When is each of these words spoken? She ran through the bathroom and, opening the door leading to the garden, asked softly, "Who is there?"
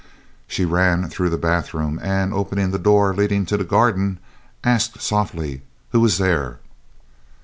She 0.47 0.65
ran 0.65 1.09
through 1.09 1.29
the 1.29 1.37
bathroom 1.37 1.99
and, 2.01 2.33
opening 2.33 2.71
the 2.71 2.79
door 2.79 3.13
leading 3.13 3.45
to 3.45 3.55
the 3.55 3.63
garden, 3.63 4.17
asked 4.63 4.99
softly, 4.99 5.61
"Who 5.91 6.03
is 6.03 6.17
there?" 6.17 6.57